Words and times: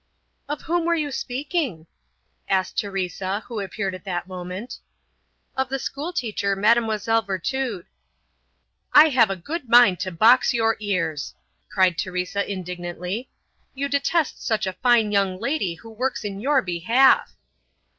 "Of 0.49 0.61
whom 0.63 0.85
were 0.85 0.95
you 0.95 1.11
speaking?" 1.11 1.85
asked 2.49 2.75
Teresa, 2.79 3.41
who 3.47 3.59
appeared 3.59 3.93
at 3.93 4.03
that 4.05 4.27
moment. 4.27 4.79
"Of 5.55 5.69
the 5.69 5.77
school 5.77 6.11
teacher, 6.11 6.55
Mlle. 6.55 7.21
Virtud." 7.21 7.85
"I 8.93 9.09
have 9.09 9.29
a 9.29 9.35
good 9.35 9.69
mind 9.69 9.99
to 9.99 10.11
box 10.11 10.55
your 10.55 10.75
ears," 10.79 11.35
cried 11.69 11.99
Teresa 11.99 12.51
indignantly. 12.51 13.29
"You 13.75 13.87
detest 13.87 14.43
such 14.43 14.65
a 14.65 14.73
fine 14.73 15.11
young 15.11 15.39
lady 15.39 15.75
who 15.75 15.91
works 15.91 16.23
in 16.23 16.39
your 16.41 16.63
behalf." 16.63 17.35